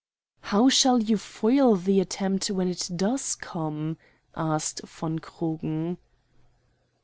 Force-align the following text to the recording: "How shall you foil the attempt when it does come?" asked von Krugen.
"How 0.41 0.67
shall 0.67 0.99
you 0.99 1.15
foil 1.15 1.75
the 1.75 1.99
attempt 1.99 2.49
when 2.49 2.67
it 2.67 2.89
does 2.95 3.35
come?" 3.35 3.97
asked 4.35 4.81
von 4.83 5.19
Krugen. 5.19 5.99